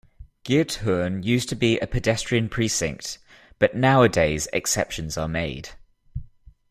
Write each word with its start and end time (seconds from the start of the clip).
Giethoorn 0.43 1.21
used 1.23 1.47
to 1.49 1.55
be 1.55 1.77
a 1.79 1.85
pedestrian 1.85 2.49
precinct, 2.49 3.19
but 3.59 3.75
nowadays 3.75 4.47
exceptions 4.51 5.15
are 5.15 5.27
made. 5.27 5.69